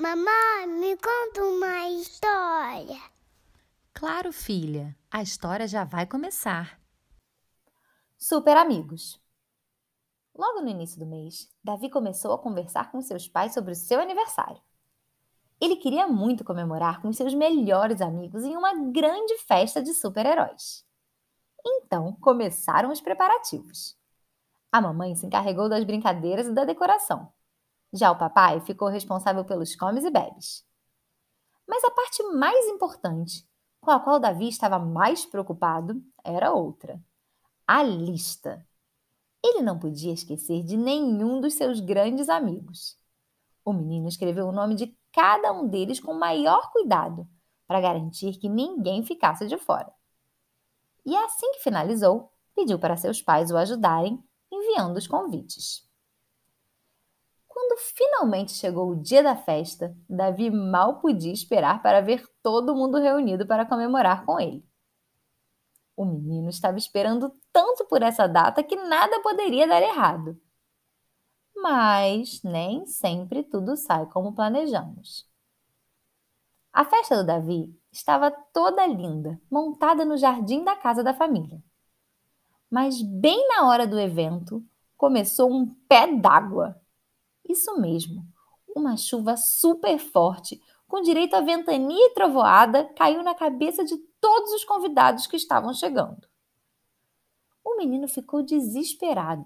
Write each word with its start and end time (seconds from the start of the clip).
Mamãe, 0.00 0.66
me 0.66 0.96
conta 0.96 1.44
uma 1.44 1.90
história. 1.90 2.98
Claro, 3.92 4.32
filha, 4.32 4.96
a 5.10 5.20
história 5.20 5.68
já 5.68 5.84
vai 5.84 6.06
começar. 6.06 6.80
Super 8.16 8.56
amigos. 8.56 9.20
Logo 10.34 10.62
no 10.62 10.70
início 10.70 10.98
do 10.98 11.04
mês, 11.04 11.54
Davi 11.62 11.90
começou 11.90 12.32
a 12.32 12.38
conversar 12.38 12.90
com 12.90 13.02
seus 13.02 13.28
pais 13.28 13.52
sobre 13.52 13.72
o 13.72 13.76
seu 13.76 14.00
aniversário. 14.00 14.62
Ele 15.60 15.76
queria 15.76 16.08
muito 16.08 16.44
comemorar 16.44 17.02
com 17.02 17.12
seus 17.12 17.34
melhores 17.34 18.00
amigos 18.00 18.42
em 18.42 18.56
uma 18.56 18.72
grande 18.90 19.36
festa 19.46 19.82
de 19.82 19.92
super-heróis. 19.92 20.82
Então 21.62 22.14
começaram 22.22 22.90
os 22.90 23.02
preparativos. 23.02 23.98
A 24.72 24.80
mamãe 24.80 25.14
se 25.14 25.26
encarregou 25.26 25.68
das 25.68 25.84
brincadeiras 25.84 26.46
e 26.46 26.54
da 26.54 26.64
decoração. 26.64 27.30
Já 27.92 28.10
o 28.10 28.18
papai 28.18 28.60
ficou 28.60 28.88
responsável 28.88 29.44
pelos 29.44 29.74
comes 29.74 30.04
e 30.04 30.10
bebes. 30.10 30.64
Mas 31.66 31.82
a 31.84 31.90
parte 31.90 32.22
mais 32.34 32.66
importante, 32.68 33.48
com 33.80 33.90
a 33.90 34.00
qual 34.00 34.20
Davi 34.20 34.48
estava 34.48 34.78
mais 34.78 35.24
preocupado, 35.26 36.02
era 36.24 36.52
outra: 36.52 37.02
a 37.66 37.82
lista. 37.82 38.66
Ele 39.42 39.62
não 39.62 39.78
podia 39.78 40.12
esquecer 40.12 40.62
de 40.62 40.76
nenhum 40.76 41.40
dos 41.40 41.54
seus 41.54 41.80
grandes 41.80 42.28
amigos. 42.28 42.96
O 43.64 43.72
menino 43.72 44.08
escreveu 44.08 44.48
o 44.48 44.52
nome 44.52 44.74
de 44.74 44.96
cada 45.12 45.52
um 45.52 45.66
deles 45.68 45.98
com 45.98 46.12
maior 46.14 46.70
cuidado, 46.72 47.28
para 47.66 47.80
garantir 47.80 48.38
que 48.38 48.48
ninguém 48.48 49.02
ficasse 49.02 49.46
de 49.46 49.56
fora. 49.56 49.92
E 51.06 51.16
assim 51.16 51.52
que 51.52 51.62
finalizou, 51.62 52.32
pediu 52.54 52.78
para 52.78 52.96
seus 52.96 53.22
pais 53.22 53.50
o 53.50 53.56
ajudarem, 53.56 54.22
enviando 54.50 54.96
os 54.96 55.06
convites. 55.06 55.88
Quando 57.60 57.78
finalmente 57.78 58.52
chegou 58.52 58.88
o 58.88 58.96
dia 58.96 59.22
da 59.22 59.36
festa, 59.36 59.94
Davi 60.08 60.50
mal 60.50 60.98
podia 60.98 61.30
esperar 61.30 61.82
para 61.82 62.00
ver 62.00 62.26
todo 62.42 62.74
mundo 62.74 62.96
reunido 62.96 63.46
para 63.46 63.66
comemorar 63.66 64.24
com 64.24 64.40
ele. 64.40 64.66
O 65.94 66.06
menino 66.06 66.48
estava 66.48 66.78
esperando 66.78 67.30
tanto 67.52 67.84
por 67.84 68.02
essa 68.02 68.26
data 68.26 68.62
que 68.64 68.76
nada 68.76 69.20
poderia 69.20 69.68
dar 69.68 69.82
errado. 69.82 70.40
Mas 71.54 72.42
nem 72.42 72.86
sempre 72.86 73.42
tudo 73.42 73.76
sai 73.76 74.06
como 74.06 74.34
planejamos. 74.34 75.28
A 76.72 76.82
festa 76.82 77.14
do 77.14 77.26
Davi 77.26 77.78
estava 77.92 78.30
toda 78.30 78.86
linda, 78.86 79.38
montada 79.50 80.02
no 80.02 80.16
jardim 80.16 80.64
da 80.64 80.74
casa 80.76 81.04
da 81.04 81.12
família. 81.12 81.62
Mas 82.70 83.02
bem 83.02 83.46
na 83.48 83.68
hora 83.68 83.86
do 83.86 84.00
evento, 84.00 84.64
começou 84.96 85.52
um 85.52 85.66
pé 85.86 86.06
d'água. 86.10 86.80
Isso 87.50 87.80
mesmo, 87.80 88.24
uma 88.76 88.96
chuva 88.96 89.36
super 89.36 89.98
forte, 89.98 90.62
com 90.86 91.00
direito 91.00 91.34
a 91.34 91.40
ventania 91.40 92.06
e 92.06 92.14
trovoada, 92.14 92.84
caiu 92.94 93.24
na 93.24 93.34
cabeça 93.34 93.84
de 93.84 93.96
todos 94.20 94.52
os 94.52 94.64
convidados 94.64 95.26
que 95.26 95.34
estavam 95.34 95.74
chegando. 95.74 96.28
O 97.64 97.76
menino 97.76 98.06
ficou 98.06 98.40
desesperado. 98.40 99.44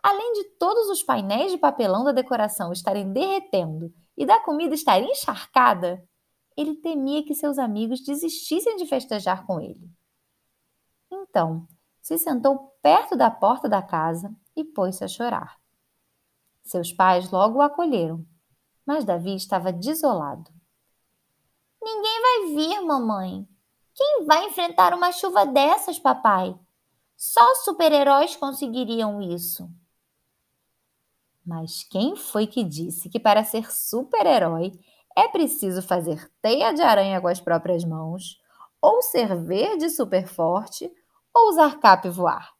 Além 0.00 0.32
de 0.34 0.44
todos 0.60 0.88
os 0.90 1.02
painéis 1.02 1.50
de 1.50 1.58
papelão 1.58 2.04
da 2.04 2.12
decoração 2.12 2.72
estarem 2.72 3.12
derretendo 3.12 3.92
e 4.16 4.24
da 4.24 4.38
comida 4.38 4.76
estar 4.76 5.02
encharcada, 5.02 6.08
ele 6.56 6.76
temia 6.76 7.24
que 7.24 7.34
seus 7.34 7.58
amigos 7.58 8.00
desistissem 8.00 8.76
de 8.76 8.86
festejar 8.86 9.44
com 9.44 9.60
ele. 9.60 9.90
Então, 11.10 11.66
se 12.00 12.16
sentou 12.16 12.76
perto 12.80 13.16
da 13.16 13.28
porta 13.28 13.68
da 13.68 13.82
casa 13.82 14.32
e 14.54 14.62
pôs-se 14.62 15.02
a 15.02 15.08
chorar. 15.08 15.58
Seus 16.68 16.92
pais 16.92 17.30
logo 17.30 17.60
o 17.60 17.62
acolheram, 17.62 18.26
mas 18.84 19.02
Davi 19.02 19.34
estava 19.34 19.72
desolado. 19.72 20.50
Ninguém 21.82 22.20
vai 22.20 22.54
vir, 22.54 22.80
mamãe. 22.82 23.48
Quem 23.94 24.26
vai 24.26 24.44
enfrentar 24.44 24.92
uma 24.92 25.10
chuva 25.10 25.46
dessas, 25.46 25.98
papai? 25.98 26.54
Só 27.16 27.54
super-heróis 27.64 28.36
conseguiriam 28.36 29.22
isso. 29.22 29.66
Mas 31.42 31.84
quem 31.84 32.14
foi 32.14 32.46
que 32.46 32.62
disse 32.62 33.08
que 33.08 33.18
para 33.18 33.44
ser 33.44 33.72
super-herói 33.72 34.78
é 35.16 35.26
preciso 35.26 35.80
fazer 35.80 36.30
teia 36.42 36.74
de 36.74 36.82
aranha 36.82 37.18
com 37.18 37.28
as 37.28 37.40
próprias 37.40 37.82
mãos, 37.82 38.38
ou 38.78 39.00
ser 39.00 39.34
verde 39.34 39.88
super 39.88 40.28
forte, 40.28 40.92
ou 41.32 41.48
usar 41.48 41.80
capa 41.80 42.08
e 42.08 42.10
voar? 42.10 42.52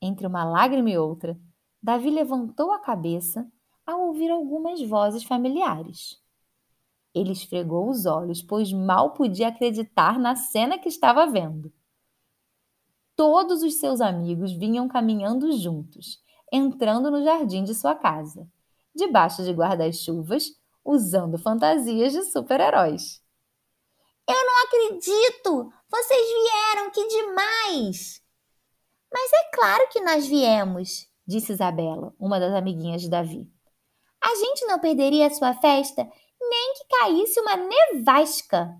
Entre 0.00 0.24
uma 0.24 0.44
lágrima 0.44 0.90
e 0.90 0.96
outra, 0.96 1.36
Davi 1.82 2.10
levantou 2.10 2.72
a 2.72 2.78
cabeça 2.78 3.50
ao 3.86 4.08
ouvir 4.08 4.30
algumas 4.30 4.80
vozes 4.82 5.24
familiares. 5.24 6.20
Ele 7.14 7.32
esfregou 7.32 7.88
os 7.88 8.06
olhos, 8.06 8.42
pois 8.42 8.72
mal 8.72 9.12
podia 9.14 9.48
acreditar 9.48 10.18
na 10.18 10.36
cena 10.36 10.78
que 10.78 10.88
estava 10.88 11.26
vendo. 11.26 11.72
Todos 13.16 13.62
os 13.62 13.78
seus 13.78 14.00
amigos 14.00 14.52
vinham 14.52 14.88
caminhando 14.88 15.52
juntos, 15.58 16.22
entrando 16.52 17.10
no 17.10 17.22
jardim 17.24 17.64
de 17.64 17.74
sua 17.74 17.94
casa, 17.94 18.48
debaixo 18.94 19.42
de 19.42 19.52
guarda-chuvas, 19.52 20.52
usando 20.84 21.38
fantasias 21.38 22.12
de 22.12 22.22
super-heróis. 22.24 23.22
Eu 24.28 24.34
não 24.34 24.64
acredito! 24.64 25.72
Vocês 25.90 26.26
vieram, 26.28 26.90
que 26.90 27.08
demais! 27.08 28.22
Mas 29.12 29.32
é 29.32 29.50
claro 29.52 29.88
que 29.90 30.00
nós 30.00 30.26
viemos, 30.26 31.09
disse 31.30 31.52
Isabela, 31.52 32.12
uma 32.18 32.40
das 32.40 32.52
amiguinhas 32.52 33.02
de 33.02 33.08
Davi. 33.08 33.48
A 34.22 34.34
gente 34.34 34.66
não 34.66 34.80
perderia 34.80 35.28
a 35.28 35.30
sua 35.30 35.54
festa 35.54 36.02
nem 36.40 36.74
que 36.74 36.98
caísse 36.98 37.38
uma 37.40 37.56
nevasca. 37.56 38.76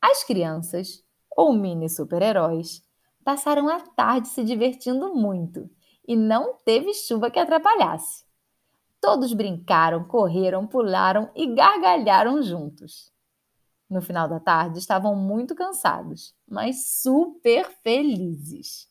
As 0.00 0.24
crianças, 0.24 1.04
ou 1.30 1.52
mini 1.52 1.90
super-heróis, 1.90 2.82
passaram 3.22 3.68
a 3.68 3.80
tarde 3.80 4.28
se 4.28 4.42
divertindo 4.42 5.14
muito 5.14 5.68
e 6.08 6.16
não 6.16 6.54
teve 6.64 6.94
chuva 6.94 7.30
que 7.30 7.38
atrapalhasse. 7.38 8.24
Todos 8.98 9.34
brincaram, 9.34 10.04
correram, 10.04 10.66
pularam 10.66 11.30
e 11.34 11.54
gargalharam 11.54 12.42
juntos. 12.42 13.12
No 13.90 14.00
final 14.00 14.26
da 14.26 14.40
tarde 14.40 14.78
estavam 14.78 15.14
muito 15.14 15.54
cansados, 15.54 16.34
mas 16.48 16.86
super 17.02 17.70
felizes. 17.82 18.88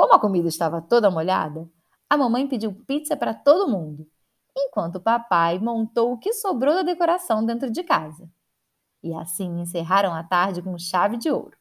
Como 0.00 0.14
a 0.14 0.18
comida 0.18 0.48
estava 0.48 0.80
toda 0.80 1.10
molhada, 1.10 1.70
a 2.08 2.16
mamãe 2.16 2.48
pediu 2.48 2.72
pizza 2.86 3.14
para 3.14 3.34
todo 3.34 3.70
mundo, 3.70 4.10
enquanto 4.56 4.96
o 4.96 5.00
papai 5.00 5.58
montou 5.58 6.14
o 6.14 6.18
que 6.18 6.32
sobrou 6.32 6.72
da 6.76 6.80
decoração 6.80 7.44
dentro 7.44 7.70
de 7.70 7.82
casa. 7.82 8.26
E 9.02 9.12
assim 9.12 9.60
encerraram 9.60 10.14
a 10.14 10.24
tarde 10.24 10.62
com 10.62 10.78
chave 10.78 11.18
de 11.18 11.30
ouro. 11.30 11.54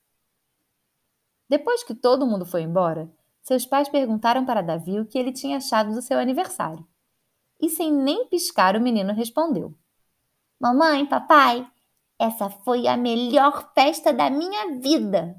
Depois 1.50 1.84
que 1.84 1.94
todo 1.94 2.26
mundo 2.26 2.46
foi 2.46 2.62
embora, 2.62 3.12
seus 3.42 3.66
pais 3.66 3.90
perguntaram 3.90 4.46
para 4.46 4.62
Davi 4.62 5.02
o 5.02 5.06
que 5.06 5.20
ele 5.20 5.34
tinha 5.34 5.58
achado 5.58 5.94
do 5.94 6.02
seu 6.02 6.18
aniversário. 6.18 6.88
E 7.60 7.70
sem 7.70 7.92
nem 7.92 8.26
piscar, 8.30 8.78
o 8.78 8.82
menino 8.82 9.12
respondeu: 9.12 9.78
Mamãe, 10.58 11.06
papai, 11.06 11.70
essa 12.18 12.50
foi 12.50 12.88
a 12.88 12.96
melhor 12.96 13.74
festa 13.74 14.14
da 14.14 14.30
minha 14.30 14.80
vida. 14.80 15.36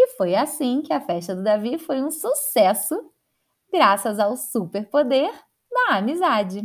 E 0.00 0.06
foi 0.16 0.36
assim 0.36 0.80
que 0.80 0.92
a 0.92 1.00
festa 1.00 1.34
do 1.34 1.42
Davi 1.42 1.76
foi 1.76 2.00
um 2.00 2.08
sucesso, 2.08 3.12
graças 3.72 4.20
ao 4.20 4.36
superpoder 4.36 5.32
da 5.68 5.96
amizade. 5.96 6.62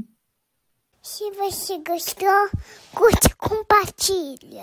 Se 1.01 1.31
você 1.31 1.79
gostou, 1.79 2.49
curte 2.93 3.29
e 3.29 3.35
compartilha. 3.35 4.61